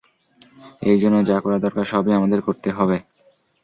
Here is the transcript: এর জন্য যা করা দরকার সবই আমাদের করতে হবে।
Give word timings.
এর 0.83 0.97
জন্য 1.01 1.17
যা 1.29 1.37
করা 1.43 1.57
দরকার 1.65 1.85
সবই 1.91 2.17
আমাদের 2.17 2.39
করতে 2.47 2.69
হবে। 2.77 2.97